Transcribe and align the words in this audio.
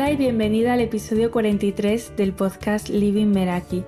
Hola 0.00 0.12
y 0.12 0.16
bienvenida 0.16 0.72
al 0.72 0.80
episodio 0.80 1.30
43 1.30 2.16
del 2.16 2.32
podcast 2.32 2.88
Living 2.88 3.26
Meraki. 3.26 3.84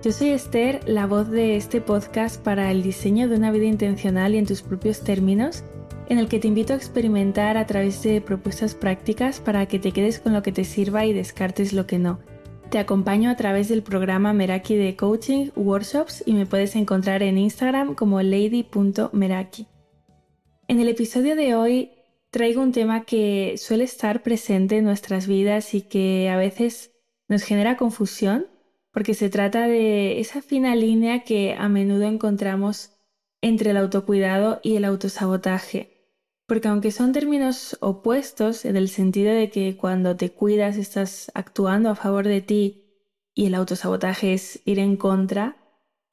Yo 0.00 0.12
soy 0.12 0.28
Esther, 0.28 0.88
la 0.88 1.08
voz 1.08 1.28
de 1.28 1.56
este 1.56 1.80
podcast 1.80 2.40
para 2.40 2.70
el 2.70 2.84
diseño 2.84 3.28
de 3.28 3.34
una 3.34 3.50
vida 3.50 3.64
intencional 3.64 4.36
y 4.36 4.38
en 4.38 4.46
tus 4.46 4.62
propios 4.62 5.02
términos, 5.02 5.64
en 6.08 6.20
el 6.20 6.28
que 6.28 6.38
te 6.38 6.46
invito 6.46 6.72
a 6.72 6.76
experimentar 6.76 7.56
a 7.56 7.66
través 7.66 8.00
de 8.04 8.20
propuestas 8.20 8.76
prácticas 8.76 9.40
para 9.40 9.66
que 9.66 9.80
te 9.80 9.90
quedes 9.90 10.20
con 10.20 10.34
lo 10.34 10.44
que 10.44 10.52
te 10.52 10.62
sirva 10.62 11.04
y 11.04 11.12
descartes 11.12 11.72
lo 11.72 11.84
que 11.84 11.98
no. 11.98 12.20
Te 12.70 12.78
acompaño 12.78 13.28
a 13.28 13.36
través 13.36 13.68
del 13.68 13.82
programa 13.82 14.32
Meraki 14.32 14.76
de 14.76 14.94
coaching, 14.94 15.50
workshops 15.56 16.22
y 16.24 16.34
me 16.34 16.46
puedes 16.46 16.76
encontrar 16.76 17.24
en 17.24 17.38
Instagram 17.38 17.96
como 17.96 18.22
lady.meraki. 18.22 19.66
En 20.68 20.78
el 20.78 20.88
episodio 20.88 21.34
de 21.34 21.56
hoy 21.56 21.90
traigo 22.30 22.62
un 22.62 22.72
tema 22.72 23.04
que 23.04 23.54
suele 23.58 23.84
estar 23.84 24.22
presente 24.22 24.78
en 24.78 24.84
nuestras 24.84 25.26
vidas 25.26 25.74
y 25.74 25.82
que 25.82 26.28
a 26.28 26.36
veces 26.36 26.92
nos 27.28 27.42
genera 27.42 27.76
confusión 27.76 28.46
porque 28.96 29.12
se 29.12 29.28
trata 29.28 29.66
de 29.68 30.20
esa 30.20 30.40
fina 30.40 30.74
línea 30.74 31.22
que 31.22 31.54
a 31.58 31.68
menudo 31.68 32.04
encontramos 32.04 32.92
entre 33.42 33.72
el 33.72 33.76
autocuidado 33.76 34.58
y 34.62 34.76
el 34.76 34.86
autosabotaje. 34.86 36.14
Porque 36.46 36.68
aunque 36.68 36.90
son 36.92 37.12
términos 37.12 37.76
opuestos 37.80 38.64
en 38.64 38.76
el 38.76 38.88
sentido 38.88 39.34
de 39.34 39.50
que 39.50 39.76
cuando 39.76 40.16
te 40.16 40.30
cuidas 40.30 40.78
estás 40.78 41.30
actuando 41.34 41.90
a 41.90 41.94
favor 41.94 42.26
de 42.26 42.40
ti 42.40 42.84
y 43.34 43.44
el 43.44 43.54
autosabotaje 43.54 44.32
es 44.32 44.62
ir 44.64 44.78
en 44.78 44.96
contra, 44.96 45.56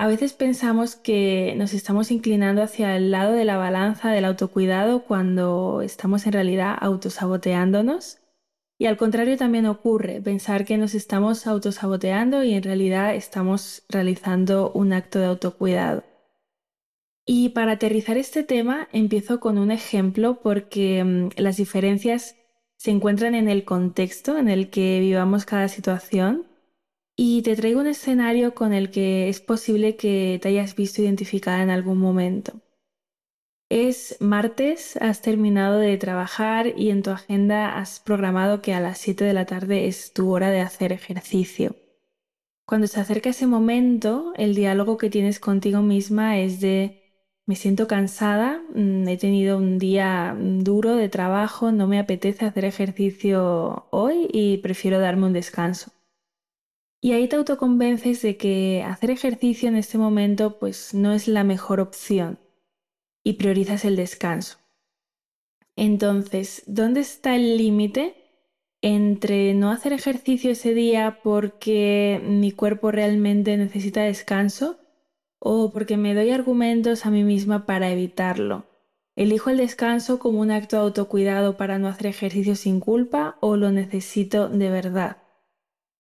a 0.03 0.07
veces 0.07 0.33
pensamos 0.33 0.97
que 0.97 1.53
nos 1.55 1.73
estamos 1.73 2.11
inclinando 2.11 2.61
hacia 2.61 2.97
el 2.97 3.09
lado 3.09 3.31
de 3.31 3.45
la 3.45 3.55
balanza 3.55 4.11
del 4.11 4.25
autocuidado 4.25 5.05
cuando 5.05 5.81
estamos 5.81 6.25
en 6.25 6.33
realidad 6.33 6.75
autosaboteándonos. 6.77 8.17
Y 8.77 8.87
al 8.87 8.97
contrario 8.97 9.37
también 9.37 9.65
ocurre 9.65 10.19
pensar 10.19 10.65
que 10.65 10.77
nos 10.77 10.93
estamos 10.93 11.47
autosaboteando 11.47 12.43
y 12.43 12.53
en 12.53 12.63
realidad 12.63 13.15
estamos 13.15 13.85
realizando 13.87 14.73
un 14.73 14.91
acto 14.91 15.19
de 15.19 15.27
autocuidado. 15.27 16.03
Y 17.25 17.49
para 17.51 17.71
aterrizar 17.71 18.17
este 18.17 18.43
tema 18.43 18.89
empiezo 18.91 19.39
con 19.39 19.57
un 19.57 19.71
ejemplo 19.71 20.41
porque 20.43 21.01
mm, 21.01 21.29
las 21.37 21.55
diferencias 21.55 22.35
se 22.75 22.91
encuentran 22.91 23.35
en 23.35 23.47
el 23.47 23.63
contexto 23.63 24.37
en 24.37 24.49
el 24.49 24.69
que 24.69 24.99
vivamos 24.99 25.45
cada 25.45 25.69
situación 25.69 26.45
y 27.15 27.41
te 27.43 27.55
traigo 27.55 27.79
un 27.81 27.87
escenario 27.87 28.55
con 28.55 28.73
el 28.73 28.89
que 28.89 29.29
es 29.29 29.39
posible 29.39 29.95
que 29.95 30.39
te 30.41 30.49
hayas 30.49 30.75
visto 30.75 31.01
identificada 31.01 31.61
en 31.61 31.69
algún 31.69 31.97
momento. 31.97 32.61
Es 33.69 34.17
martes, 34.19 34.97
has 34.97 35.21
terminado 35.21 35.79
de 35.79 35.97
trabajar 35.97 36.73
y 36.77 36.89
en 36.89 37.01
tu 37.01 37.11
agenda 37.11 37.77
has 37.77 37.99
programado 37.99 38.61
que 38.61 38.73
a 38.73 38.79
las 38.79 38.99
7 38.99 39.25
de 39.25 39.33
la 39.33 39.45
tarde 39.45 39.87
es 39.87 40.13
tu 40.13 40.31
hora 40.31 40.49
de 40.51 40.61
hacer 40.61 40.91
ejercicio. 40.91 41.75
Cuando 42.65 42.87
se 42.87 42.99
acerca 42.99 43.29
ese 43.29 43.47
momento, 43.47 44.33
el 44.35 44.55
diálogo 44.55 44.97
que 44.97 45.09
tienes 45.09 45.39
contigo 45.39 45.81
misma 45.81 46.39
es 46.39 46.61
de 46.61 47.01
me 47.45 47.55
siento 47.55 47.87
cansada, 47.87 48.61
mm, 48.73 49.07
he 49.07 49.17
tenido 49.17 49.57
un 49.57 49.77
día 49.77 50.35
duro 50.39 50.95
de 50.95 51.09
trabajo, 51.09 51.71
no 51.71 51.87
me 51.87 51.99
apetece 51.99 52.45
hacer 52.45 52.65
ejercicio 52.65 53.87
hoy 53.91 54.29
y 54.31 54.57
prefiero 54.59 54.99
darme 54.99 55.25
un 55.25 55.33
descanso. 55.33 55.91
Y 57.03 57.11
ahí 57.11 57.27
te 57.27 57.35
autoconvences 57.35 58.21
de 58.21 58.37
que 58.37 58.81
hacer 58.81 59.11
ejercicio 59.11 59.67
en 59.67 59.75
este 59.75 59.97
momento 59.97 60.57
pues 60.57 60.93
no 60.93 61.11
es 61.11 61.27
la 61.27 61.43
mejor 61.43 61.81
opción 61.81 62.39
y 63.25 63.33
priorizas 63.33 63.83
el 63.83 63.97
descanso. 63.97 64.59
Entonces, 65.75 66.63
¿dónde 66.65 67.01
está 67.01 67.35
el 67.35 67.57
límite 67.57 68.15
entre 68.81 69.53
no 69.53 69.69
hacer 69.69 69.91
ejercicio 69.91 70.51
ese 70.51 70.73
día 70.73 71.19
porque 71.21 72.21
mi 72.23 72.53
cuerpo 72.53 72.89
realmente 72.89 73.57
necesita 73.57 74.03
descanso 74.03 74.79
o 75.39 75.73
porque 75.73 75.97
me 75.97 76.13
doy 76.13 76.29
argumentos 76.31 77.05
a 77.05 77.11
mí 77.11 77.25
misma 77.25 77.65
para 77.65 77.91
evitarlo. 77.91 78.65
¿Elijo 79.17 79.49
el 79.49 79.57
descanso 79.57 80.19
como 80.19 80.39
un 80.39 80.51
acto 80.51 80.77
de 80.77 80.83
autocuidado 80.83 81.57
para 81.57 81.79
no 81.79 81.89
hacer 81.89 82.07
ejercicio 82.07 82.55
sin 82.55 82.79
culpa 82.79 83.37
o 83.41 83.57
lo 83.57 83.73
necesito 83.73 84.47
de 84.47 84.69
verdad? 84.69 85.22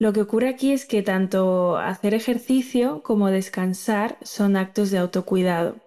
Lo 0.03 0.11
que 0.11 0.19
ocurre 0.19 0.49
aquí 0.49 0.73
es 0.73 0.85
que 0.85 1.01
tanto 1.01 1.77
hacer 1.77 2.13
ejercicio 2.13 3.01
como 3.03 3.29
descansar 3.29 4.17
son 4.21 4.57
actos 4.57 4.91
de 4.91 4.97
autocuidado. 4.97 5.77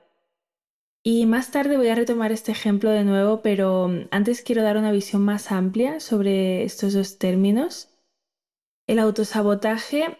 Y 1.02 1.26
más 1.26 1.50
tarde 1.50 1.76
voy 1.76 1.88
a 1.88 1.94
retomar 1.94 2.32
este 2.32 2.50
ejemplo 2.50 2.88
de 2.88 3.04
nuevo, 3.04 3.42
pero 3.42 3.90
antes 4.10 4.40
quiero 4.40 4.62
dar 4.62 4.78
una 4.78 4.90
visión 4.90 5.20
más 5.20 5.52
amplia 5.52 6.00
sobre 6.00 6.64
estos 6.64 6.94
dos 6.94 7.18
términos. 7.18 7.90
El 8.86 9.00
autosabotaje 9.00 10.16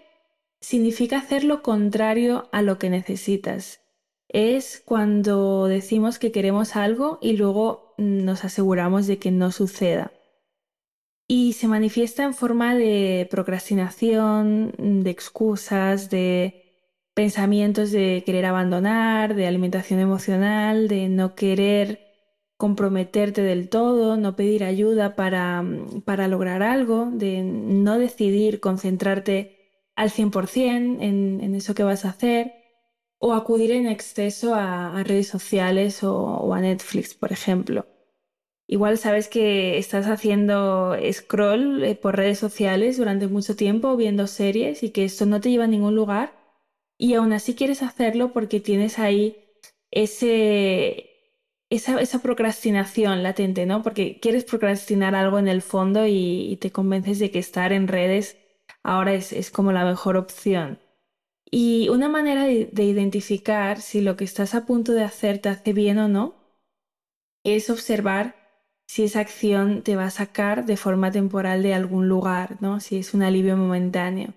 significa 0.61 1.17
hacer 1.17 1.43
lo 1.43 1.63
contrario 1.63 2.51
a 2.53 2.61
lo 2.61 2.79
que 2.79 2.91
necesitas. 2.91 3.81
Es 4.29 4.83
cuando 4.85 5.69
decimos 5.69 6.19
que 6.19 6.33
queremos 6.33 6.77
algo 6.77 7.19
y 7.23 7.39
luego 7.39 7.95
nos 7.97 8.45
aseguramos 8.45 9.07
de 9.07 9.19
que 9.19 9.31
no 9.31 9.53
suceda. 9.53 10.13
Y 11.29 11.55
se 11.55 11.69
manifiesta 11.69 12.23
en 12.25 12.35
forma 12.35 12.75
de 12.75 13.27
procrastinación, 13.31 14.73
de 14.79 15.11
excusas, 15.11 16.09
de 16.09 16.63
pensamientos 17.15 17.91
de 17.91 18.23
querer 18.25 18.45
abandonar, 18.45 19.35
de 19.35 19.47
alimentación 19.47 20.01
emocional, 20.01 20.89
de 20.89 21.09
no 21.09 21.35
querer 21.35 22.07
comprometerte 22.57 23.43
del 23.43 23.69
todo, 23.69 24.17
no 24.17 24.37
pedir 24.37 24.65
ayuda 24.65 25.17
para, 25.17 25.65
para 26.05 26.29
lograr 26.29 26.63
algo, 26.63 27.11
de 27.13 27.43
no 27.43 27.99
decidir 27.99 28.61
concentrarte 28.61 29.57
al 29.97 30.11
100% 30.11 30.99
en, 31.01 31.41
en 31.41 31.55
eso 31.55 31.75
que 31.75 31.83
vas 31.83 32.05
a 32.05 32.11
hacer 32.11 32.53
o 33.19 33.33
acudir 33.33 33.73
en 33.73 33.87
exceso 33.87 34.55
a, 34.55 35.03
redes 35.05 35.29
sociales 35.29 36.03
o, 36.03 36.53
a 36.55 36.61
Netflix, 36.61 37.15
por 37.15 37.33
ejemplo. 37.33 37.87
Igual 38.69 38.99
sabes 38.99 39.29
que 39.29 39.79
estás 39.79 40.07
haciendo 40.07 40.97
scroll 41.13 41.85
eh, 41.85 41.95
por 41.95 42.17
redes 42.17 42.39
sociales 42.39 42.97
durante 42.97 43.29
mucho 43.29 43.55
tiempo 43.57 43.97
viendo 43.97 44.27
series 44.27 44.83
y 44.83 44.91
que 44.91 45.05
esto 45.05 45.27
no 45.27 45.41
te 45.41 45.51
lleva 45.51 45.65
a 45.65 45.69
ningún 45.69 45.95
lugar 45.95 46.35
y 46.99 47.15
aún 47.15 47.33
así 47.33 47.55
quieres 47.55 47.83
hacerlo 47.83 48.33
porque 48.33 48.61
tienes 48.61 48.99
ahí 48.99 49.37
ese, 49.91 51.11
esa, 51.71 52.23
procrastinación 52.23 53.23
latente, 53.23 53.67
¿no? 53.67 53.83
Porque 53.83 54.19
quieres 54.21 54.45
procrastinar 54.45 55.15
algo 55.15 55.39
en 55.39 55.49
el 55.49 55.63
fondo 55.63 56.07
y 56.07 56.59
te 56.61 56.73
convences 56.73 57.19
de 57.19 57.31
que 57.31 57.39
estar 57.39 57.73
en 57.73 57.89
redes 57.89 58.37
ahora 58.87 59.15
es, 59.15 59.51
como 59.51 59.73
la 59.73 59.85
mejor 59.85 60.17
opción. 60.17 60.79
Y 61.51 61.89
una 61.91 62.09
manera 62.09 62.45
de, 62.45 62.85
identificar 62.85 63.81
si 63.81 64.01
lo 64.01 64.17
que 64.17 64.25
estás 64.25 64.55
a 64.55 64.67
punto 64.67 64.93
de 64.93 65.05
hacer 65.05 65.39
te 65.41 65.49
hace 65.49 65.73
bien 65.73 65.99
o 65.99 66.09
no 66.09 66.35
es 67.45 67.71
observar 67.71 68.36
si 68.87 69.05
esa 69.05 69.21
acción 69.21 69.83
te 69.83 69.97
va 69.97 70.07
a 70.07 70.11
sacar 70.11 70.65
de 70.65 70.77
forma 70.77 71.11
temporal 71.11 71.63
de 71.63 71.75
algún 71.75 72.09
lugar, 72.09 72.57
¿no? 72.61 72.81
Si 72.81 72.99
es 72.99 73.15
un 73.15 73.23
alivio 73.23 73.57
momentáneo. 73.57 74.35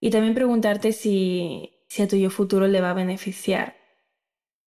Y 0.00 0.10
también 0.10 0.34
preguntarte 0.34 0.92
si, 0.92 1.84
si 1.88 2.02
a 2.02 2.08
tu 2.08 2.16
yo 2.16 2.30
futuro 2.30 2.68
le 2.68 2.80
va 2.80 2.90
a 2.90 2.94
beneficiar. 2.94 3.76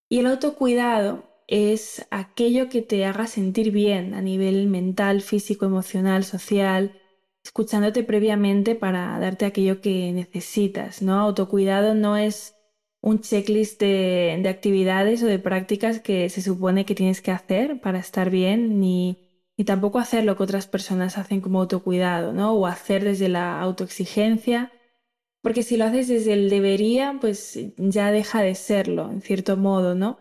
Y 0.10 0.20
el 0.20 0.28
autocuidado 0.28 1.30
es 1.48 2.06
aquello 2.10 2.70
que 2.70 2.82
te 2.82 3.06
haga 3.06 3.28
sentir 3.28 3.72
bien 3.72 4.14
a 4.16 4.22
nivel 4.22 4.68
mental, 4.68 5.22
físico, 5.22 5.66
emocional, 5.66 6.24
social, 6.24 7.00
escuchándote 7.44 8.04
previamente 8.04 8.76
para 8.76 9.18
darte 9.20 9.46
aquello 9.46 9.82
que 9.82 10.12
necesitas, 10.12 11.02
¿no? 11.02 11.20
Autocuidado 11.20 11.94
no 11.94 12.18
es 12.18 12.56
un 13.02 13.22
checklist 13.22 13.80
de, 13.82 14.44
actividades 14.50 15.24
o 15.24 15.28
de 15.28 15.40
prácticas 15.40 16.00
que 16.00 16.30
se 16.30 16.42
supone 16.42 16.86
que 16.86 16.96
tienes 16.96 17.22
que 17.22 17.32
hacer 17.32 17.80
para 17.82 18.00
estar 18.00 18.30
bien, 18.30 18.80
ni, 18.80 19.18
ni 19.58 19.66
tampoco 19.66 20.00
hacer 20.00 20.24
lo 20.26 20.36
que 20.36 20.44
otras 20.44 20.68
personas 20.68 21.18
hacen 21.18 21.42
como 21.42 21.62
autocuidado, 21.62 22.34
¿no? 22.34 22.54
O 22.54 22.68
hacer 22.68 23.04
desde 23.04 23.30
la 23.30 23.62
autoexigencia, 23.62 24.72
porque 25.42 25.64
si 25.64 25.78
lo 25.78 25.86
haces 25.86 26.08
desde 26.08 26.34
el 26.34 26.50
debería, 26.50 27.18
pues 27.22 27.60
ya 27.78 28.12
deja 28.12 28.42
de 28.42 28.56
serlo, 28.56 29.10
en 29.12 29.22
cierto 29.22 29.58
modo, 29.58 29.96
¿no? 29.96 30.20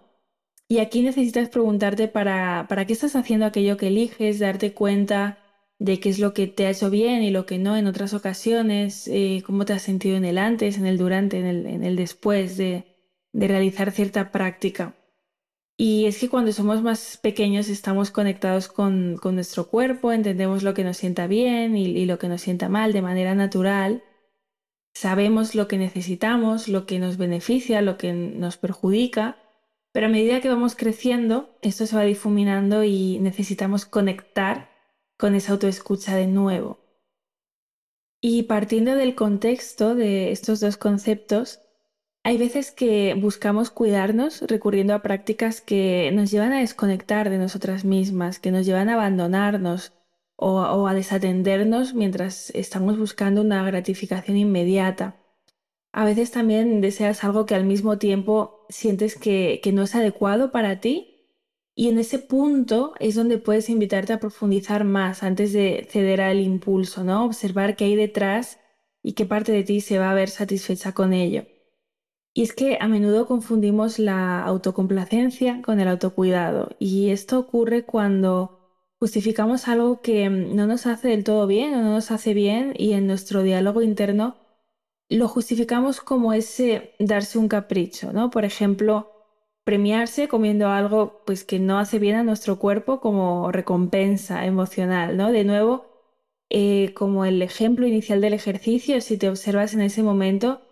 Y 0.69 0.81
aquí 0.81 1.03
necesitas 1.03 1.49
preguntarte 1.49 2.09
para, 2.09 2.67
para 2.69 2.87
qué 2.87 2.93
estás 2.93 3.17
haciendo 3.17 3.47
aquello 3.47 3.77
que 3.77 3.89
eliges, 3.89 4.39
darte 4.39 4.75
cuenta 4.75 5.39
de 5.79 6.01
qué 6.01 6.09
es 6.09 6.19
lo 6.19 6.35
que 6.35 6.47
te 6.47 6.67
ha 6.67 6.71
hecho 6.71 6.91
bien 6.91 7.23
y 7.23 7.31
lo 7.31 7.47
que 7.47 7.59
no 7.59 7.77
en 7.77 7.87
otras 7.87 8.13
ocasiones, 8.13 9.07
eh, 9.09 9.43
cómo 9.47 9.65
te 9.65 9.73
has 9.73 9.83
sentido 9.83 10.17
en 10.17 10.25
el 10.25 10.39
antes, 10.39 10.77
en 10.77 10.87
el 10.87 10.99
durante, 10.99 11.39
en 11.39 11.85
el, 11.85 11.97
después 11.97 12.57
de, 12.57 12.85
realizar 13.33 13.93
cierta 13.93 14.33
práctica. 14.33 14.97
Y 15.77 16.07
es 16.07 16.19
que 16.19 16.29
cuando 16.29 16.51
somos 16.51 16.83
más 16.83 17.19
pequeños 17.23 17.69
estamos 17.69 18.11
conectados 18.11 18.67
con, 18.67 19.15
nuestro 19.23 19.69
cuerpo, 19.69 20.13
entendemos 20.13 20.65
lo 20.65 20.75
que 20.75 20.83
nos 20.83 20.97
sienta 20.97 21.29
bien 21.29 21.77
y, 21.77 22.05
lo 22.07 22.19
que 22.19 22.29
nos 22.29 22.41
sienta 22.41 22.69
mal 22.69 22.93
de 22.93 23.03
manera 23.03 23.37
natural, 23.37 24.03
sabemos 24.93 25.55
lo 25.55 25.69
que 25.69 25.79
necesitamos, 25.79 26.67
lo 26.67 26.85
que 26.87 26.99
nos 26.99 27.17
beneficia, 27.17 27.81
lo 27.81 27.97
que 27.97 28.13
nos 28.13 28.57
perjudica, 28.57 29.37
pero 29.93 30.07
a 30.07 30.11
medida 30.11 30.41
que 30.41 30.49
vamos 30.49 30.75
creciendo, 30.75 31.57
esto 31.63 31.87
se 31.87 31.95
va 31.95 32.03
difuminando 32.03 32.83
y 32.83 33.21
necesitamos 33.21 33.87
conectar 33.87 34.68
con 35.19 35.35
esa 35.35 35.53
autoescucha 35.53 36.17
de 36.17 36.27
nuevo. 36.27 36.79
Y 38.21 38.45
partiendo 38.45 38.95
del 38.95 39.15
contexto 39.15 39.95
de 39.95 40.33
estos 40.33 40.61
dos 40.61 40.77
conceptos, 40.77 41.61
hay 42.25 42.37
veces 42.37 42.73
que 42.73 43.15
buscamos 43.15 43.71
cuidarnos 43.71 44.43
recurriendo 44.43 44.95
a 44.95 45.03
prácticas 45.03 45.61
que 45.61 46.11
nos 46.13 46.31
llevan 46.31 46.53
a 46.53 46.61
desconectar 46.61 47.31
de 47.31 47.39
nosotras 47.39 47.85
mismas, 47.85 48.39
que 48.39 48.51
nos 48.51 48.67
llevan 48.67 48.89
a 48.89 48.95
abandonarnos 48.95 49.93
o, 50.37 50.87
a 50.87 50.95
desatendernos 50.95 51.95
mientras 51.95 52.51
estamos 52.51 52.99
buscando 52.99 53.41
una 53.41 53.65
gratificación 53.65 54.37
inmediata. 54.37 55.17
A 55.93 56.05
veces 56.05 56.31
también 56.31 56.81
deseas 56.81 57.25
algo 57.25 57.47
que 57.47 57.55
al 57.55 57.65
mismo 57.65 57.99
tiempo 57.99 58.67
sientes 58.69 59.17
que, 59.17 59.61
no 59.73 59.83
es 59.83 59.95
adecuado 59.95 60.53
para 60.53 60.81
ti 60.81 61.08
y 61.79 61.89
en 61.89 61.99
ese 62.01 62.19
punto 62.19 62.93
es 62.99 63.15
donde 63.15 63.39
puedes 63.39 63.69
invitarte 63.69 64.13
a 64.13 64.19
profundizar 64.19 64.83
más 64.83 65.23
antes 65.23 65.53
de 65.53 65.87
ceder 65.89 66.21
al 66.21 66.41
impulso, 66.41 67.05
¿no? 67.05 67.25
Observar 67.25 67.77
qué 67.77 67.85
hay 67.85 67.95
detrás 67.95 68.59
y 69.01 69.13
qué 69.13 69.27
parte 69.27 69.53
de 69.53 69.63
ti 69.63 69.81
se 69.81 70.01
va 70.01 70.11
a 70.11 70.15
ver 70.15 70.29
satisfecha 70.29 70.91
con 70.93 71.13
ello. 71.13 71.47
Y 72.35 72.43
es 72.43 72.53
que 72.53 72.79
a 72.81 72.89
menudo 72.89 73.29
confundimos 73.29 74.01
la 74.01 74.43
autocomplacencia 74.43 75.63
con 75.63 75.79
el 75.79 75.87
autocuidado 75.87 76.71
y 76.81 77.11
esto 77.11 77.39
ocurre 77.39 77.85
cuando 77.85 78.59
justificamos 78.99 79.69
algo 79.69 80.03
que 80.03 80.29
mm, 80.29 80.57
no 80.57 80.67
nos 80.67 80.85
hace 80.87 81.07
del 81.07 81.23
todo 81.23 81.47
bien 81.47 81.75
o 81.75 81.83
no 81.83 81.93
nos 81.93 82.11
hace 82.11 82.35
bien 82.35 82.75
y 82.77 82.95
en 82.95 83.07
nuestro 83.07 83.45
diálogo 83.45 83.83
interno 83.83 84.37
lo 85.09 85.29
justificamos 85.29 86.01
como 86.01 86.33
ese 86.33 86.95
darse 86.99 87.39
un 87.39 87.47
capricho, 87.47 88.13
¿no? 88.13 88.31
Por 88.31 88.45
ejemplo, 88.45 89.18
premiarse 89.69 90.29
comiendo 90.29 90.69
algo 90.69 91.21
pues 91.27 91.45
que 91.45 91.59
no 91.59 91.79
hace 91.79 91.99
bien 91.99 92.17
a 92.17 92.23
nuestro 92.25 92.59
cuerpo 92.59 93.01
como 93.01 93.53
recompensa 93.53 94.47
emocional, 94.47 95.19
¿no? 95.19 95.31
De 95.31 95.45
nuevo, 95.45 95.85
eh, 96.49 96.95
como 96.95 97.27
el 97.27 97.43
ejemplo 97.43 97.87
inicial 97.87 98.23
del 98.23 98.33
ejercicio, 98.33 98.99
si 99.03 99.19
te 99.19 99.29
observas 99.29 99.75
en 99.75 99.83
ese 99.83 100.03
momento, 100.03 100.63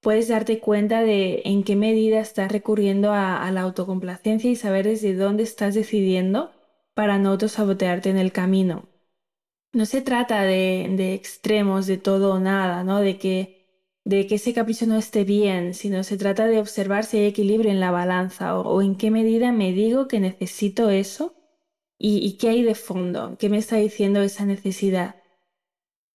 puedes 0.00 0.26
darte 0.26 0.58
cuenta 0.58 1.02
de 1.02 1.42
en 1.44 1.62
qué 1.62 1.76
medida 1.76 2.18
estás 2.18 2.50
recurriendo 2.50 3.12
a, 3.12 3.48
la 3.52 3.60
autocomplacencia 3.60 4.50
y 4.50 4.56
saber 4.56 4.84
desde 4.86 5.14
dónde 5.14 5.44
estás 5.44 5.76
decidiendo 5.76 6.50
para 6.94 7.18
no 7.18 7.30
autosabotearte 7.30 8.10
en 8.10 8.18
el 8.18 8.32
camino. 8.32 8.88
No 9.72 9.86
se 9.86 10.02
trata 10.02 10.42
de, 10.42 11.14
extremos, 11.14 11.86
de 11.86 11.98
todo 11.98 12.34
o 12.34 12.40
nada, 12.40 12.82
¿no? 12.82 13.00
De 13.00 13.16
que, 13.18 13.59
de 14.10 14.26
que 14.26 14.34
ese 14.36 14.52
capricho 14.52 14.86
no 14.86 14.96
esté 14.96 15.24
bien, 15.24 15.74
sino 15.74 16.04
se 16.04 16.18
trata 16.18 16.46
de 16.46 16.58
observar 16.58 17.04
si 17.04 17.18
hay 17.18 17.26
equilibrio 17.26 17.70
en 17.70 17.80
la 17.80 17.90
balanza 17.90 18.58
o, 18.58 18.82
en 18.82 18.96
qué 18.96 19.10
medida 19.10 19.52
me 19.52 19.72
digo 19.72 20.08
que 20.08 20.20
necesito 20.20 20.90
eso 20.90 21.34
y, 21.98 22.18
y 22.18 22.36
qué 22.36 22.50
hay 22.50 22.62
de 22.62 22.74
fondo, 22.74 23.36
qué 23.38 23.48
me 23.48 23.58
está 23.58 23.76
diciendo 23.76 24.20
esa 24.22 24.44
necesidad. 24.44 25.16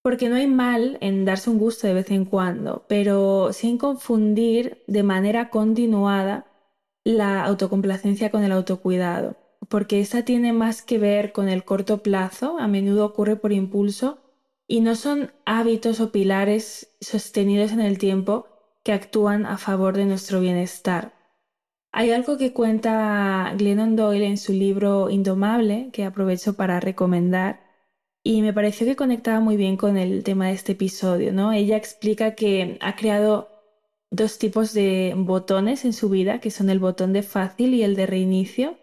Porque 0.04 0.30
no 0.30 0.36
hay 0.36 0.48
mal 0.48 0.98
en 1.02 1.26
darse 1.26 1.50
un 1.50 1.58
gusto 1.58 1.88
de 1.88 1.94
vez 1.96 2.12
en 2.12 2.26
cuando, 2.26 2.86
pero 2.88 3.54
sin 3.54 3.78
confundir 3.78 4.84
de 4.88 5.04
manera 5.04 5.50
continuada 5.50 6.46
la 7.04 7.44
autocomplacencia 7.44 8.30
con 8.30 8.44
el 8.44 8.52
autocuidado 8.52 9.38
porque 9.70 10.00
esa 10.00 10.24
tiene 10.24 10.54
más 10.54 10.82
que 10.82 10.98
ver 10.98 11.32
con 11.32 11.50
el 11.50 11.64
corto 11.64 12.04
plazo, 12.04 12.58
a 12.60 12.68
menudo 12.68 13.06
ocurre 13.06 13.36
por 13.36 13.52
impulso, 13.52 14.20
y 14.68 14.82
no 14.82 14.96
son 14.96 15.32
hábitos 15.46 16.00
o 16.00 16.12
pilares 16.12 16.96
sostenidos 17.02 17.72
en 17.72 17.82
el 17.82 17.98
tiempo 17.98 18.48
que 18.84 18.94
actúan 18.94 19.46
a 19.46 19.58
favor 19.58 19.96
de 19.96 20.06
nuestro 20.06 20.40
bienestar. 20.40 21.14
Hay 21.92 22.12
algo 22.12 22.38
que 22.38 22.54
cuenta 22.54 23.54
Glennon 23.58 23.96
Doyle 23.96 24.26
en 24.26 24.38
su 24.38 24.54
libro 24.54 25.10
Indomable, 25.10 25.90
que 25.94 26.04
aprovecho 26.04 26.56
para 26.56 26.80
recomendar, 26.80 27.64
y 28.24 28.42
me 28.42 28.54
pareció 28.54 28.86
que 28.86 28.96
conectaba 28.96 29.40
muy 29.40 29.56
bien 29.56 29.78
con 29.78 29.98
el 29.98 30.24
tema 30.24 30.48
de 30.48 30.54
este 30.54 30.74
episodio, 30.74 31.32
¿no? 31.32 31.54
Ella 31.54 31.78
explica 31.78 32.36
que 32.36 32.78
ha 32.82 32.96
creado 32.96 33.50
dos 34.12 34.40
tipos 34.40 34.74
de 34.74 35.14
botones 35.16 35.86
en 35.86 35.94
su 35.94 36.10
vida, 36.10 36.40
que 36.40 36.52
son 36.52 36.70
el 36.70 36.80
botón 36.80 37.14
de 37.14 37.24
fácil 37.24 37.74
y 37.74 37.84
el 37.84 37.96
de 37.96 38.08
reinicio, 38.08 38.78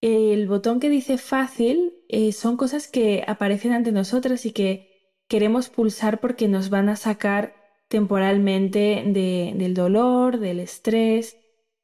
el 0.00 0.48
botón 0.48 0.80
que 0.80 0.88
dice 0.88 1.18
fácil 1.18 1.92
eh, 2.08 2.32
son 2.32 2.56
cosas 2.56 2.88
que 2.88 3.22
aparecen 3.26 3.72
ante 3.72 3.92
nosotras 3.92 4.46
y 4.46 4.52
que 4.52 4.89
queremos 5.30 5.68
pulsar 5.68 6.18
porque 6.18 6.48
nos 6.48 6.70
van 6.70 6.88
a 6.88 6.96
sacar 6.96 7.54
temporalmente 7.88 9.02
del 9.06 9.74
dolor, 9.74 10.40
del 10.40 10.58
estrés, 10.58 11.36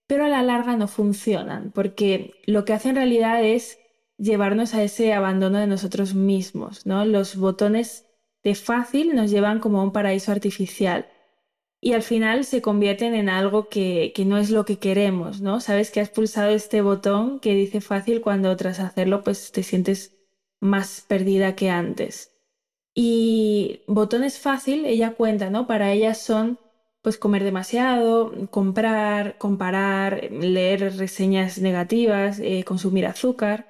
pero 0.09 0.25
a 0.25 0.29
la 0.29 0.43
larga 0.43 0.77
no 0.77 0.89
funcionan 0.89 1.71
porque 1.73 2.33
lo 2.47 2.65
que 2.65 2.73
hace 2.73 2.89
en 2.89 2.97
realidad 2.97 3.45
es 3.45 3.79
llevarnos 4.19 4.75
a 4.75 4.83
ese 4.83 5.13
abandono 5.13 5.59
de 5.59 5.69
nosotros 5.69 6.15
mismos, 6.15 6.87
¿no? 6.87 7.05
Los 7.05 7.37
botones 7.37 8.07
de 8.43 8.57
fácil 8.57 9.15
nos 9.15 9.31
llevan 9.31 9.61
como 9.61 9.81
a 9.81 9.85
un 9.85 9.93
paraíso 9.93 10.33
artificial 10.33 11.07
y 11.81 11.93
al 11.93 12.03
final 12.03 12.45
se 12.45 12.63
convierten 12.63 13.15
en 13.15 13.29
algo 13.29 13.69
que, 13.69 14.13
no 14.27 14.39
es 14.39 14.51
lo 14.51 14.65
que 14.65 14.81
queremos, 14.81 15.41
¿no? 15.41 15.61
Sabes 15.61 15.93
que 15.93 16.01
has 16.01 16.11
pulsado 16.11 16.51
este 16.51 16.81
botón 16.81 17.39
que 17.39 17.55
dice 17.55 17.81
fácil 17.81 18.23
cuando 18.23 18.57
tras 18.57 18.81
hacerlo 18.81 19.23
pues 19.23 19.53
te 19.53 19.63
sientes 19.63 20.17
más 20.59 21.05
perdida 21.07 21.55
que 21.55 21.71
antes. 21.71 22.36
Y 22.99 23.83
botones 23.87 24.39
fácil, 24.39 24.87
ella 24.87 25.13
cuenta, 25.13 25.51
¿no? 25.51 25.67
Para 25.67 25.93
ella 25.93 26.15
son 26.15 26.59
pues 27.03 27.19
comer 27.19 27.45
demasiado, 27.45 28.33
comprar, 28.51 29.39
comparar, 29.39 30.31
leer 30.33 30.97
reseñas 30.97 31.59
negativas, 31.61 32.41
eh, 32.41 32.65
consumir 32.65 33.07
azúcar. 33.07 33.67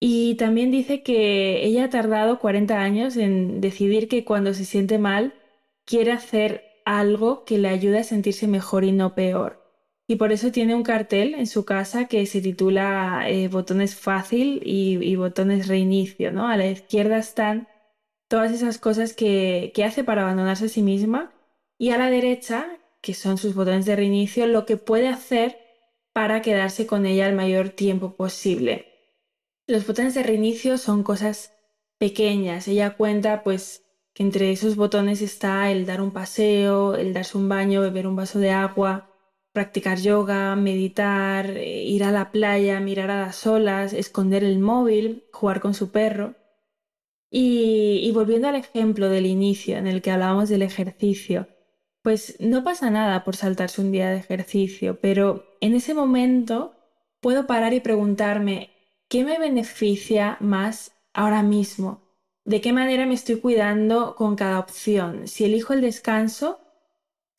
Y 0.00 0.34
también 0.34 0.70
dice 0.72 1.02
que 1.02 1.64
ella 1.64 1.84
ha 1.84 1.90
tardado 1.90 2.40
40 2.40 2.80
años 2.82 3.16
en 3.16 3.60
decidir 3.60 4.08
que 4.08 4.24
cuando 4.24 4.52
se 4.52 4.64
siente 4.64 4.98
mal 4.98 5.32
quiere 5.86 6.12
hacer 6.12 6.64
algo 6.84 7.44
que 7.44 7.56
le 7.58 7.68
ayude 7.68 8.00
a 8.00 8.04
sentirse 8.04 8.48
mejor 8.48 8.84
y 8.84 8.92
no 8.92 9.14
peor. 9.14 9.60
Y 10.08 10.16
por 10.16 10.32
eso 10.32 10.50
tiene 10.50 10.74
un 10.74 10.82
cartel 10.82 11.34
en 11.34 11.46
su 11.46 11.64
casa 11.64 12.08
que 12.08 12.26
se 12.26 12.40
titula 12.40 13.26
eh, 13.28 13.46
botones 13.48 13.94
fácil 13.94 14.60
y, 14.64 15.14
botones 15.16 15.68
reinicio, 15.68 16.32
¿no? 16.32 16.48
A 16.48 16.56
la 16.56 16.66
izquierda 16.66 17.18
están 17.18 17.68
todas 18.30 18.52
esas 18.52 18.78
cosas 18.78 19.12
que, 19.12 19.72
que 19.74 19.82
hace 19.82 20.04
para 20.04 20.22
abandonarse 20.22 20.66
a 20.66 20.68
sí 20.68 20.82
misma 20.82 21.32
y 21.76 21.90
a 21.90 21.98
la 21.98 22.10
derecha, 22.10 22.78
que 23.02 23.12
son 23.12 23.38
sus 23.38 23.56
botones 23.56 23.86
de 23.86 23.96
reinicio, 23.96 24.46
lo 24.46 24.66
que 24.66 24.76
puede 24.76 25.08
hacer 25.08 25.58
para 26.12 26.40
quedarse 26.40 26.86
con 26.86 27.06
ella 27.06 27.28
el 27.28 27.34
mayor 27.34 27.70
tiempo 27.70 28.14
posible. 28.14 28.86
Los 29.66 29.84
botones 29.84 30.14
de 30.14 30.22
reinicio 30.22 30.78
son 30.78 31.02
cosas 31.02 31.52
pequeñas. 31.98 32.68
Ella 32.68 32.96
cuenta 32.96 33.42
pues 33.42 33.82
que 34.14 34.22
entre 34.22 34.52
esos 34.52 34.76
botones 34.76 35.22
está 35.22 35.68
el 35.72 35.84
dar 35.84 36.00
un 36.00 36.12
paseo, 36.12 36.94
el 36.94 37.12
darse 37.12 37.36
un 37.36 37.48
baño, 37.48 37.80
beber 37.80 38.06
un 38.06 38.14
vaso 38.14 38.38
de 38.38 38.52
agua, 38.52 39.10
practicar 39.52 39.98
yoga, 39.98 40.54
meditar, 40.54 41.50
eh, 41.50 41.82
ir 41.82 42.04
a 42.04 42.12
la 42.12 42.30
playa, 42.30 42.78
mirar 42.78 43.10
a 43.10 43.22
las 43.22 43.44
olas, 43.48 43.92
esconder 43.92 44.44
el 44.44 44.60
móvil, 44.60 45.24
jugar 45.32 45.60
con 45.60 45.74
su 45.74 45.90
perro. 45.90 46.36
Y, 47.30 48.10
volviendo 48.12 48.48
al 48.48 48.56
ejemplo 48.56 49.08
del 49.08 49.26
inicio 49.26 49.76
en 49.76 49.86
el 49.86 50.02
que 50.02 50.10
hablábamos 50.10 50.48
del 50.48 50.62
ejercicio, 50.62 51.46
pues 52.02 52.36
no 52.40 52.64
pasa 52.64 52.90
nada 52.90 53.24
por 53.24 53.36
saltarse 53.36 53.80
un 53.80 53.92
día 53.92 54.10
de 54.10 54.18
ejercicio, 54.18 54.98
pero 55.00 55.44
en 55.60 55.74
ese 55.74 55.94
momento 55.94 56.74
puedo 57.20 57.46
parar 57.46 57.72
y 57.72 57.80
preguntarme, 57.80 58.70
¿qué 59.08 59.24
me 59.24 59.38
beneficia 59.38 60.36
más 60.40 60.92
ahora 61.12 61.42
mismo? 61.42 62.10
de 62.44 62.60
qué 62.60 62.72
manera 62.72 63.06
me 63.06 63.14
estoy 63.14 63.36
cuidando 63.40 64.14
con 64.16 64.36
cada 64.36 64.58
opción. 64.58 65.28
Si 65.28 65.44
elijo 65.44 65.72
el 65.72 65.80
descanso, 65.80 66.58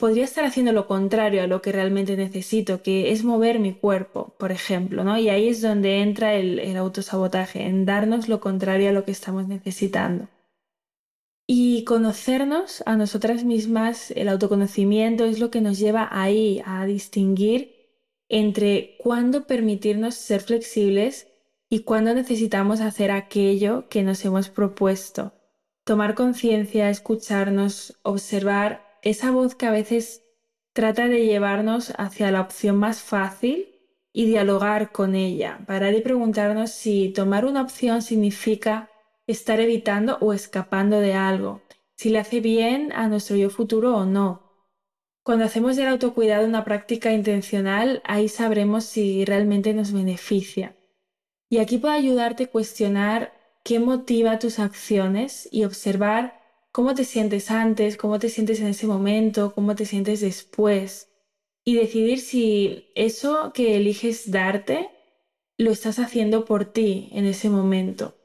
podría 0.02 0.24
estar 0.24 0.44
haciendo 0.44 0.72
lo 0.72 0.88
contrario 0.88 1.44
a 1.44 1.46
lo 1.46 1.62
que 1.62 1.70
realmente 1.70 2.16
necesito, 2.16 2.82
que 2.82 3.12
es 3.12 3.22
mover 3.22 3.60
mi 3.60 3.72
cuerpo, 3.72 4.34
por 4.36 4.50
ejemplo, 4.50 5.04
¿no? 5.04 5.16
Y 5.16 5.28
ahí 5.28 5.46
es 5.46 5.62
donde 5.62 6.00
entra 6.00 6.34
el, 6.34 6.58
el 6.58 6.76
autosabotaje, 6.76 7.66
en 7.66 7.84
darnos 7.84 8.28
lo 8.28 8.40
contrario 8.40 8.88
a 8.88 8.92
lo 8.92 9.04
que 9.04 9.12
estamos 9.12 9.46
necesitando. 9.46 10.26
Y 11.46 11.84
conocernos 11.84 12.82
a 12.84 12.96
nosotras 12.96 13.44
mismas, 13.44 14.10
el 14.10 14.28
autoconocimiento 14.28 15.24
es 15.24 15.38
lo 15.38 15.52
que 15.52 15.60
nos 15.60 15.78
lleva 15.78 16.08
ahí 16.10 16.60
a 16.66 16.84
distinguir 16.84 17.70
entre 18.28 18.96
cuándo 18.98 19.46
permitirnos 19.46 20.16
ser 20.16 20.40
flexibles 20.40 21.28
y 21.70 21.84
cuándo 21.84 22.12
necesitamos 22.12 22.80
hacer 22.80 23.12
aquello 23.12 23.88
que 23.88 24.02
nos 24.02 24.24
hemos 24.24 24.48
propuesto. 24.48 25.32
Tomar 25.84 26.16
conciencia, 26.16 26.90
escucharnos, 26.90 28.00
observar 28.02 28.91
esa 29.02 29.30
voz 29.30 29.54
que 29.54 29.66
a 29.66 29.70
veces 29.70 30.24
trata 30.72 31.08
de 31.08 31.26
llevarnos 31.26 31.92
hacia 31.98 32.30
la 32.30 32.40
opción 32.40 32.76
más 32.76 33.02
fácil 33.02 33.68
y 34.12 34.26
dialogar 34.26 34.92
con 34.92 35.14
ella, 35.14 35.60
parar 35.66 35.94
y 35.94 36.00
preguntarnos 36.00 36.70
si 36.70 37.10
tomar 37.10 37.44
una 37.44 37.62
opción 37.62 38.02
significa 38.02 38.90
estar 39.26 39.60
evitando 39.60 40.18
o 40.20 40.32
escapando 40.32 41.00
de 41.00 41.14
algo, 41.14 41.62
si 41.96 42.10
le 42.10 42.18
hace 42.18 42.40
bien 42.40 42.92
a 42.92 43.08
nuestro 43.08 43.36
yo 43.36 43.50
futuro 43.50 43.96
o 43.96 44.04
no. 44.04 44.52
Cuando 45.22 45.44
hacemos 45.44 45.76
del 45.76 45.88
autocuidado 45.88 46.46
una 46.46 46.64
práctica 46.64 47.12
intencional, 47.12 48.02
ahí 48.04 48.28
sabremos 48.28 48.84
si 48.84 49.24
realmente 49.24 49.72
nos 49.72 49.92
beneficia. 49.92 50.76
Y 51.48 51.58
aquí 51.58 51.78
puedo 51.78 51.94
ayudarte 51.94 52.44
a 52.44 52.50
cuestionar 52.50 53.32
qué 53.62 53.78
motiva 53.78 54.38
tus 54.38 54.58
acciones 54.58 55.48
y 55.52 55.64
observar 55.64 56.41
cómo 56.72 56.94
te 56.94 57.04
sientes 57.04 57.50
antes, 57.50 57.96
cómo 57.96 58.18
te 58.18 58.30
sientes 58.30 58.60
en 58.60 58.68
ese 58.68 58.86
momento, 58.86 59.54
cómo 59.54 59.74
te 59.74 59.84
sientes 59.84 60.20
después 60.20 61.08
y 61.64 61.76
decidir 61.76 62.18
si 62.18 62.90
eso 62.94 63.52
que 63.54 63.76
eliges 63.76 64.30
darte 64.30 64.88
lo 65.58 65.70
estás 65.70 65.98
haciendo 65.98 66.44
por 66.44 66.64
ti 66.64 67.10
en 67.12 67.26
ese 67.26 67.50
momento. 67.50 68.16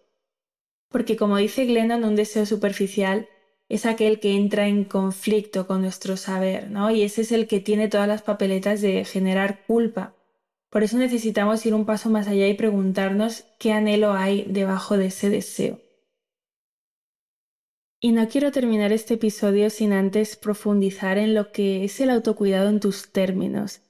Porque 0.89 1.17
como 1.17 1.37
dice 1.37 1.65
Glennon, 1.65 2.05
un 2.05 2.15
deseo 2.15 2.45
superficial 2.45 3.27
es 3.69 3.85
aquel 3.85 4.19
que 4.19 4.35
entra 4.35 4.67
en 4.67 4.85
conflicto 4.85 5.67
con 5.67 5.81
nuestro 5.81 6.15
saber, 6.15 6.71
¿no? 6.71 6.89
Y 6.89 7.03
ese 7.03 7.21
es 7.21 7.33
el 7.33 7.47
que 7.47 7.59
tiene 7.59 7.89
todas 7.89 8.07
las 8.07 8.21
papeletas 8.21 8.79
de 8.79 9.03
generar 9.03 9.65
culpa. 9.67 10.15
Por 10.69 10.83
eso 10.83 10.97
necesitamos 10.97 11.65
ir 11.65 11.73
un 11.73 11.85
paso 11.85 12.09
más 12.09 12.27
allá 12.27 12.47
y 12.47 12.53
preguntarnos 12.53 13.43
qué 13.59 13.73
anhelo 13.73 14.13
hay 14.13 14.45
debajo 14.47 14.97
de 14.97 15.07
ese 15.07 15.29
deseo. 15.29 15.79
Y 17.99 18.11
no 18.11 18.27
quiero 18.27 18.51
terminar 18.51 18.91
este 18.91 19.15
episodio 19.15 19.71
sin 19.71 19.91
antes 19.91 20.35
profundizar 20.35 21.17
en 21.17 21.33
lo 21.33 21.51
que 21.51 21.83
es 21.83 21.99
el 21.99 22.11
autocuidado 22.11 22.69
en 22.69 22.79
tus 22.79 23.11
términos. 23.11 23.81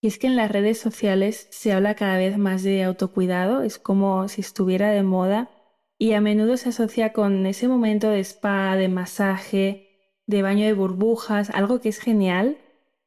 Y 0.00 0.06
es 0.06 0.18
que 0.18 0.28
en 0.28 0.36
las 0.36 0.52
redes 0.52 0.78
sociales 0.78 1.48
se 1.50 1.72
habla 1.72 1.96
cada 1.96 2.16
vez 2.18 2.38
más 2.38 2.62
de 2.62 2.84
autocuidado, 2.84 3.62
es 3.62 3.80
como 3.80 4.28
si 4.28 4.42
estuviera 4.42 4.90
de 4.92 5.02
moda 5.02 5.50
y 5.98 6.12
a 6.12 6.20
menudo 6.20 6.56
se 6.56 6.68
asocia 6.68 7.12
con 7.12 7.46
ese 7.46 7.66
momento 7.66 8.08
de 8.10 8.20
spa, 8.20 8.76
de 8.76 8.88
masaje, 8.88 9.88
de 10.28 10.42
baño 10.42 10.64
de 10.64 10.74
burbujas, 10.74 11.50
algo 11.50 11.80
que 11.80 11.88
es 11.88 11.98
genial 11.98 12.58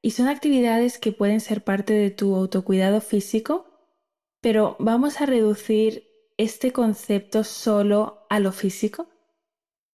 y 0.02 0.12
son 0.12 0.28
actividades 0.28 0.98
que 0.98 1.14
pueden 1.14 1.40
ser 1.40 1.64
parte 1.64 1.94
de 1.94 2.10
tu 2.10 2.36
autocuidado 2.36 3.00
físico, 3.00 3.68
pero 4.42 4.76
vamos 4.80 5.22
a 5.22 5.26
reducir 5.26 6.04
este 6.36 6.74
concepto 6.74 7.46
solo 7.46 8.26
a 8.30 8.42
lo 8.42 8.52
físico. 8.52 9.11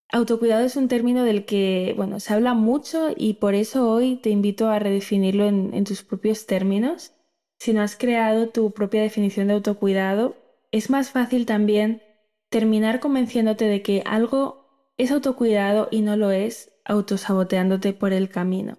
Autocuidado 0.09 0.65
es 0.65 0.77
un 0.77 0.87
término 0.87 1.23
del 1.23 1.45
que, 1.45 1.93
bueno, 1.97 2.19
se 2.19 2.33
habla 2.33 2.53
mucho 2.53 3.09
y 3.15 3.33
por 3.33 3.55
eso 3.55 3.89
hoy 3.89 4.15
te 4.15 4.29
invito 4.29 4.69
a 4.69 4.79
redefinirlo 4.79 5.45
en, 5.45 5.73
en 5.73 5.83
tus 5.83 6.03
propios 6.03 6.45
términos. 6.45 7.13
Si 7.59 7.73
no 7.73 7.81
has 7.81 7.97
creado 7.97 8.49
tu 8.49 8.71
propia 8.71 9.01
definición 9.01 9.47
de 9.47 9.55
autocuidado, 9.55 10.37
es 10.71 10.89
más 10.89 11.11
fácil 11.11 11.45
también 11.45 12.01
terminar 12.49 12.99
convenciéndote 12.99 13.65
de 13.65 13.81
que 13.81 14.03
algo 14.05 14.93
es 14.97 15.11
autocuidado 15.11 15.89
y 15.91 16.01
no 16.01 16.15
lo 16.15 16.31
es, 16.31 16.71
autosaboteándote 16.85 17.93
por 17.93 18.13
el 18.13 18.29
camino. 18.29 18.77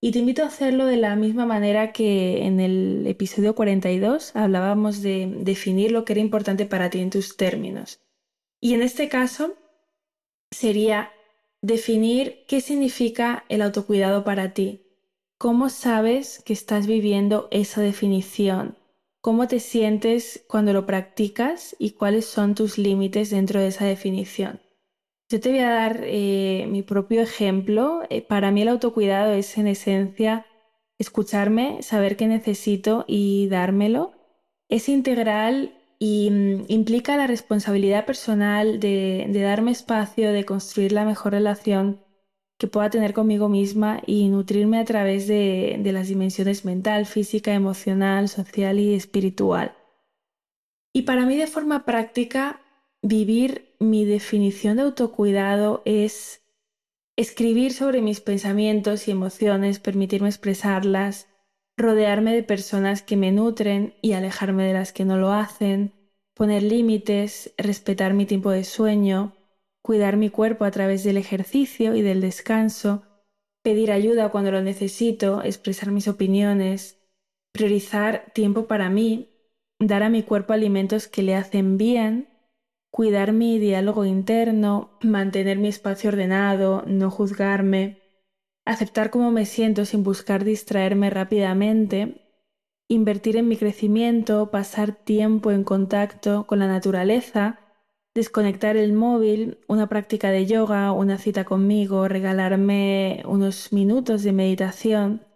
Y 0.00 0.12
te 0.12 0.18
invito 0.18 0.42
a 0.42 0.48
hacerlo 0.48 0.84
de 0.86 0.98
la 0.98 1.16
misma 1.16 1.46
manera 1.46 1.92
que 1.92 2.44
en 2.44 2.60
el 2.60 3.06
episodio 3.06 3.54
42 3.54 4.36
hablábamos 4.36 5.00
de 5.00 5.32
definir 5.40 5.90
lo 5.90 6.04
que 6.04 6.12
era 6.12 6.20
importante 6.20 6.66
para 6.66 6.90
ti 6.90 7.00
en 7.00 7.10
tus 7.10 7.36
términos. 7.36 8.00
Y 8.60 8.74
en 8.74 8.82
este 8.82 9.08
caso 9.08 9.54
sería 10.50 11.12
definir 11.62 12.44
qué 12.46 12.60
significa 12.60 13.44
el 13.48 13.62
autocuidado 13.62 14.24
para 14.24 14.54
ti. 14.54 14.82
¿Cómo 15.38 15.68
sabes 15.68 16.42
que 16.44 16.52
estás 16.52 16.86
viviendo 16.86 17.48
esa 17.50 17.80
definición? 17.80 18.78
¿Cómo 19.20 19.48
te 19.48 19.60
sientes 19.60 20.44
cuando 20.48 20.72
lo 20.72 20.86
practicas 20.86 21.74
y 21.78 21.90
cuáles 21.90 22.26
son 22.26 22.54
tus 22.54 22.78
límites 22.78 23.30
dentro 23.30 23.60
de 23.60 23.68
esa 23.68 23.84
definición? 23.84 24.60
Yo 25.28 25.40
te 25.40 25.50
voy 25.50 25.58
a 25.58 25.70
dar 25.70 26.00
eh, 26.04 26.66
mi 26.70 26.82
propio 26.82 27.20
ejemplo. 27.20 28.02
Eh, 28.08 28.22
para 28.22 28.52
mí 28.52 28.62
el 28.62 28.68
autocuidado 28.68 29.32
es 29.32 29.58
en 29.58 29.66
esencia 29.66 30.46
escucharme, 30.98 31.82
saber 31.82 32.16
qué 32.16 32.28
necesito 32.28 33.04
y 33.08 33.48
dármelo. 33.48 34.12
Es 34.68 34.88
integral 34.88 35.75
y 35.98 36.30
mm, 36.30 36.64
implica 36.68 37.16
la 37.16 37.26
responsabilidad 37.26 38.06
personal 38.06 38.80
de, 38.80 39.28
darme 39.32 39.70
espacio, 39.70 40.32
de 40.32 40.44
construir 40.44 40.92
la 40.92 41.04
mejor 41.04 41.32
relación 41.32 42.00
que 42.58 42.66
pueda 42.66 42.90
tener 42.90 43.12
conmigo 43.12 43.48
misma 43.48 44.02
y 44.06 44.28
nutrirme 44.28 44.78
a 44.78 44.84
través 44.84 45.26
de, 45.26 45.76
de 45.78 45.92
las 45.92 46.08
dimensiones 46.08 46.64
mental, 46.64 47.06
física, 47.06 47.52
emocional, 47.52 48.28
social 48.28 48.78
y 48.78 48.94
espiritual. 48.94 49.76
Y 50.92 51.02
para 51.02 51.26
mí 51.26 51.36
de 51.36 51.46
forma 51.46 51.84
práctica 51.84 52.60
vivir 53.02 53.74
mi 53.78 54.04
definición 54.04 54.78
de 54.78 54.84
autocuidado 54.84 55.82
es 55.84 56.40
escribir 57.16 57.72
sobre 57.72 58.02
mis 58.02 58.20
pensamientos 58.20 59.08
y 59.08 59.10
emociones, 59.10 59.78
permitirme 59.78 60.28
expresarlas, 60.28 61.28
rodearme 61.76 62.34
de 62.34 62.42
personas 62.42 63.02
que 63.02 63.16
me 63.16 63.32
nutren 63.32 63.94
y 64.02 64.12
alejarme 64.12 64.64
de 64.64 64.72
las 64.72 64.92
que 64.92 65.04
no 65.04 65.16
lo 65.16 65.32
hacen, 65.32 65.92
poner 66.34 66.62
límites, 66.62 67.52
respetar 67.58 68.14
mi 68.14 68.26
tiempo 68.26 68.50
de 68.50 68.64
sueño, 68.64 69.34
cuidar 69.82 70.16
mi 70.16 70.30
cuerpo 70.30 70.64
a 70.64 70.70
través 70.70 71.04
del 71.04 71.16
ejercicio 71.16 71.94
y 71.94 72.02
del 72.02 72.20
descanso, 72.20 73.02
pedir 73.62 73.92
ayuda 73.92 74.30
cuando 74.30 74.50
lo 74.50 74.62
necesito, 74.62 75.42
expresar 75.42 75.90
mis 75.90 76.08
opiniones, 76.08 76.98
priorizar 77.52 78.32
tiempo 78.34 78.66
para 78.66 78.90
mí, 78.90 79.28
dar 79.78 80.02
a 80.02 80.08
mi 80.08 80.22
cuerpo 80.22 80.52
alimentos 80.52 81.08
que 81.08 81.22
le 81.22 81.34
hacen 81.34 81.76
bien 81.78 82.28
cuidar 82.96 83.34
mi 83.34 83.58
diálogo 83.58 84.06
interno, 84.06 84.98
mantener 85.02 85.58
mi 85.58 85.68
espacio 85.68 86.08
ordenado, 86.08 86.82
no 86.86 87.10
juzgarme, 87.10 87.98
aceptar 88.66 89.10
cómo 89.10 89.30
me 89.30 89.46
siento 89.46 89.86
sin 89.86 90.02
buscar 90.02 90.44
distraerme 90.44 91.08
rápidamente, 91.08 92.20
invertir 92.88 93.38
en 93.38 93.48
mi 93.48 93.56
crecimiento, 93.56 94.50
pasar 94.50 94.92
tiempo 94.92 95.50
en 95.50 95.64
contacto 95.64 96.46
con 96.46 96.58
la 96.58 96.66
naturaleza, 96.66 97.60
desconectar 98.14 98.76
el 98.76 98.92
móvil, 98.92 99.58
una 99.68 99.88
práctica 99.88 100.30
de 100.30 100.44
yoga, 100.44 100.92
una 100.92 101.16
cita 101.16 101.44
conmigo, 101.44 102.08
regalarme 102.08 103.22
unos 103.26 103.72
minutos 103.72 104.22
de 104.22 104.32
meditación 104.32 105.26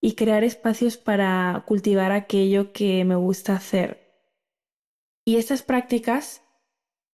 y 0.00 0.14
crear 0.14 0.44
espacios 0.44 0.98
para 0.98 1.64
cultivar 1.66 2.12
aquello 2.12 2.72
que 2.72 3.04
me 3.04 3.16
gusta 3.16 3.56
hacer. 3.56 4.12
Y 5.24 5.36
estas 5.36 5.62
prácticas 5.62 6.44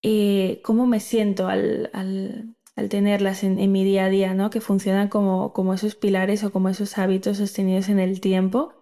eh, 0.02 0.61
cómo 0.64 0.87
me 0.87 0.99
siento 0.99 1.47
al, 1.47 2.57
tenerlas 2.89 3.45
en, 3.45 3.73
mi 3.73 3.85
día 3.85 4.07
a 4.07 4.09
día, 4.09 4.35
¿no? 4.35 4.51
que 4.51 4.61
funcionan 4.61 5.09
como, 5.09 5.53
esos 5.75 5.95
pilares 5.95 6.45
o 6.45 6.53
como 6.53 6.69
esos 6.69 6.99
hábitos 6.99 7.39
sostenidos 7.39 7.89
en 7.89 7.99
el 7.99 8.21
tiempo. 8.21 8.73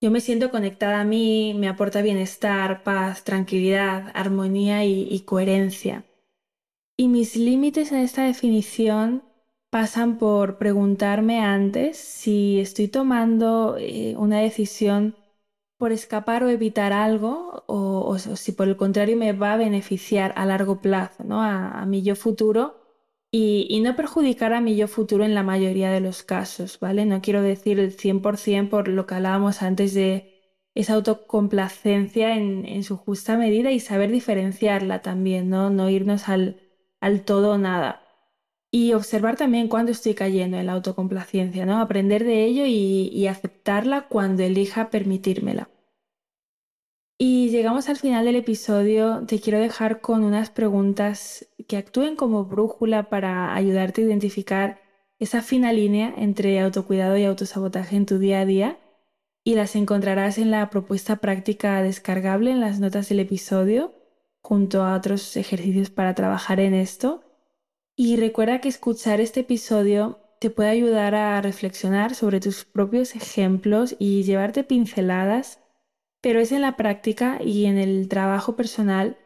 Yo 0.00 0.10
me 0.10 0.20
siento 0.20 0.50
conectada 0.50 1.00
a 1.00 1.04
mí, 1.04 1.54
me 1.56 1.68
aporta 1.68 2.02
bienestar, 2.02 2.82
paz, 2.84 3.24
tranquilidad, 3.24 4.12
armonía 4.14 4.84
y, 4.84 5.20
coherencia. 5.20 6.04
Y 6.96 7.08
mis 7.08 7.36
límites 7.36 7.92
en 7.92 7.98
esta 7.98 8.24
definición 8.24 9.22
pasan 9.70 10.18
por 10.18 10.58
preguntarme 10.58 11.40
antes 11.40 11.98
si 11.98 12.60
estoy 12.60 12.88
tomando 12.88 13.76
eh, 13.78 14.14
una 14.16 14.40
decisión 14.40 15.14
por 15.78 15.92
escapar 15.92 16.42
o 16.42 16.48
evitar 16.48 16.92
algo 16.92 17.64
o, 17.66 18.18
si 18.18 18.52
por 18.52 18.68
el 18.68 18.76
contrario 18.76 19.16
me 19.16 19.32
va 19.32 19.54
a 19.54 19.56
beneficiar 19.56 20.32
a 20.36 20.44
largo 20.44 20.80
plazo, 20.80 21.24
¿no? 21.24 21.42
A, 21.42 21.86
mi 21.86 22.02
yo 22.02 22.16
futuro 22.16 22.87
y, 23.30 23.80
no 23.82 23.94
perjudicar 23.96 24.52
a 24.54 24.60
mi 24.60 24.76
yo 24.76 24.88
futuro 24.88 25.24
en 25.24 25.34
la 25.34 25.42
mayoría 25.42 25.90
de 25.90 26.00
los 26.00 26.22
casos, 26.22 26.78
¿vale? 26.80 27.04
No 27.04 27.20
quiero 27.20 27.42
decir 27.42 27.78
el 27.78 27.96
100% 27.96 28.70
por 28.70 28.88
lo 28.88 29.06
que 29.06 29.14
hablábamos 29.16 29.62
antes 29.62 29.94
de 29.94 30.34
esa 30.74 30.94
autocomplacencia 30.94 32.36
en, 32.36 32.82
su 32.84 32.96
justa 32.96 33.36
medida 33.36 33.70
y 33.72 33.80
saber 33.80 34.10
diferenciarla 34.10 35.02
también, 35.02 35.50
¿no? 35.50 35.70
No 35.70 35.90
irnos 35.90 36.28
al, 36.28 36.60
al 37.00 37.24
todo 37.24 37.52
o 37.52 37.58
nada. 37.58 38.02
Y 38.70 38.92
observar 38.94 39.36
también 39.36 39.68
cuando 39.68 39.92
estoy 39.92 40.14
cayendo 40.14 40.58
en 40.58 40.66
la 40.66 40.72
autocomplacencia, 40.74 41.66
¿no? 41.66 41.80
Aprender 41.80 42.24
de 42.24 42.44
ello 42.44 42.64
y, 42.66 43.26
aceptarla 43.26 44.08
cuando 44.08 44.42
elija 44.42 44.90
permitírmela. 44.90 45.70
Y 47.20 47.50
llegamos 47.50 47.88
al 47.88 47.96
final 47.96 48.24
del 48.24 48.36
episodio. 48.36 49.24
Te 49.26 49.40
quiero 49.40 49.58
dejar 49.58 50.00
con 50.00 50.22
unas 50.22 50.50
preguntas 50.50 51.48
que 51.66 51.76
actúen 51.76 52.14
como 52.14 52.44
brújula 52.44 53.08
para 53.10 53.56
ayudarte 53.56 54.02
a 54.02 54.04
identificar 54.04 54.80
esa 55.18 55.42
fina 55.42 55.72
línea 55.72 56.14
entre 56.16 56.60
autocuidado 56.60 57.16
y 57.16 57.24
autosabotaje 57.24 57.96
en 57.96 58.06
tu 58.06 58.20
día 58.20 58.40
a 58.40 58.46
día. 58.46 58.78
Y 59.42 59.56
las 59.56 59.74
encontrarás 59.74 60.38
en 60.38 60.52
la 60.52 60.70
propuesta 60.70 61.16
práctica 61.16 61.82
descargable 61.82 62.52
en 62.52 62.60
las 62.60 62.78
notas 62.78 63.08
del 63.08 63.18
episodio, 63.18 63.94
junto 64.40 64.84
a 64.84 64.94
otros 64.94 65.36
ejercicios 65.36 65.90
para 65.90 66.14
trabajar 66.14 66.60
en 66.60 66.72
esto. 66.72 67.24
Y 67.96 68.16
recuerda 68.16 68.60
que 68.60 68.68
escuchar 68.68 69.20
este 69.20 69.40
episodio 69.40 70.20
te 70.40 70.50
puede 70.50 70.68
ayudar 70.68 71.16
a 71.16 71.42
reflexionar 71.42 72.14
sobre 72.14 72.38
tus 72.38 72.64
propios 72.64 73.16
ejemplos 73.16 73.96
y 73.98 74.22
llevarte 74.22 74.62
pinceladas, 74.62 75.58
pero 76.20 76.40
es 76.40 76.52
en 76.52 76.62
la 76.62 76.76
práctica 76.76 77.38
y 77.44 77.66
en 77.66 77.78
el 77.78 78.08
trabajo 78.08 78.56
personal 78.56 79.16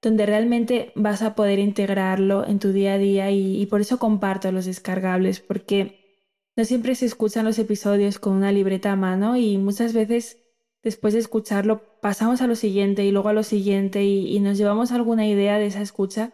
donde 0.00 0.26
realmente 0.26 0.92
vas 0.96 1.22
a 1.22 1.34
poder 1.34 1.58
integrarlo 1.58 2.46
en 2.46 2.58
tu 2.58 2.72
día 2.72 2.94
a 2.94 2.98
día 2.98 3.30
y, 3.30 3.64
por 3.66 3.80
eso 3.80 3.98
comparto 3.98 4.50
los 4.50 4.66
descargables, 4.66 5.38
porque 5.38 6.26
no 6.56 6.64
siempre 6.64 6.96
se 6.96 7.06
escuchan 7.06 7.44
los 7.44 7.58
episodios 7.60 8.18
con 8.18 8.32
una 8.32 8.50
libreta 8.50 8.92
a 8.92 8.96
mano 8.96 9.36
y 9.36 9.58
muchas 9.58 9.92
veces 9.92 10.38
después 10.82 11.14
de 11.14 11.20
escucharlo 11.20 12.00
pasamos 12.00 12.42
a 12.42 12.48
lo 12.48 12.56
siguiente 12.56 13.04
y 13.04 13.12
luego 13.12 13.28
a 13.28 13.32
lo 13.32 13.44
siguiente 13.44 14.02
y 14.04 14.38
nos 14.40 14.58
llevamos 14.58 14.90
alguna 14.90 15.26
idea 15.26 15.58
de 15.58 15.66
esa 15.66 15.80
escucha 15.80 16.32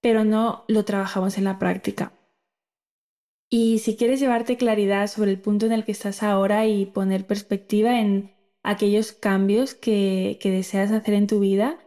pero 0.00 0.24
no 0.24 0.64
lo 0.68 0.84
trabajamos 0.84 1.38
en 1.38 1.44
la 1.44 1.58
práctica. 1.58 2.12
Y 3.48 3.80
si 3.80 3.96
quieres 3.96 4.20
llevarte 4.20 4.56
claridad 4.56 5.08
sobre 5.08 5.30
el 5.30 5.40
punto 5.40 5.66
en 5.66 5.72
el 5.72 5.84
que 5.84 5.92
estás 5.92 6.22
ahora 6.22 6.66
y 6.66 6.86
poner 6.86 7.26
perspectiva 7.26 8.00
en 8.00 8.32
aquellos 8.62 9.12
cambios 9.12 9.74
que, 9.74 10.38
que 10.40 10.50
deseas 10.50 10.90
hacer 10.92 11.14
en 11.14 11.26
tu 11.26 11.40
vida, 11.40 11.78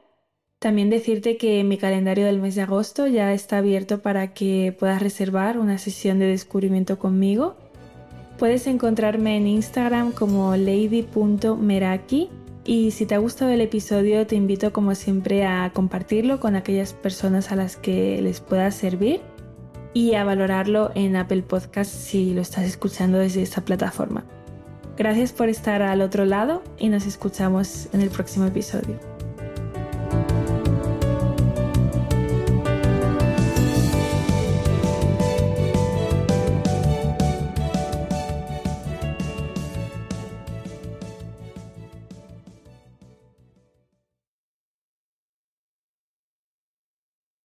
también 0.63 0.89
decirte 0.89 1.35
que 1.35 1.61
mi 1.65 1.77
calendario 1.77 2.25
del 2.25 2.39
mes 2.39 2.55
de 2.55 2.61
agosto 2.61 3.05
ya 3.05 3.33
está 3.33 3.57
abierto 3.57 4.01
para 4.01 4.33
que 4.33 4.73
puedas 4.79 5.01
reservar 5.01 5.57
una 5.59 5.77
sesión 5.77 6.19
de 6.19 6.27
descubrimiento 6.27 6.97
conmigo. 6.97 7.57
Puedes 8.37 8.65
encontrarme 8.67 9.35
en 9.35 9.47
Instagram 9.47 10.13
como 10.13 10.55
lady.meraki 10.55 12.29
y 12.63 12.91
si 12.91 13.05
te 13.05 13.15
ha 13.15 13.17
gustado 13.17 13.51
el 13.51 13.59
episodio 13.59 14.25
te 14.25 14.37
invito 14.37 14.71
como 14.71 14.95
siempre 14.95 15.45
a 15.45 15.69
compartirlo 15.73 16.39
con 16.39 16.55
aquellas 16.55 16.93
personas 16.93 17.51
a 17.51 17.57
las 17.57 17.75
que 17.75 18.21
les 18.21 18.39
pueda 18.39 18.71
servir 18.71 19.19
y 19.93 20.13
a 20.13 20.23
valorarlo 20.23 20.91
en 20.95 21.17
Apple 21.17 21.43
Podcast 21.43 21.91
si 21.91 22.33
lo 22.33 22.41
estás 22.41 22.63
escuchando 22.63 23.17
desde 23.17 23.41
esta 23.41 23.65
plataforma. 23.65 24.25
Gracias 24.97 25.31
por 25.33 25.49
estar 25.49 25.81
al 25.81 26.01
otro 26.01 26.25
lado 26.25 26.63
y 26.77 26.89
nos 26.89 27.05
escuchamos 27.05 27.87
en 27.93 28.01
el 28.01 28.09
próximo 28.09 28.45
episodio. 28.45 29.12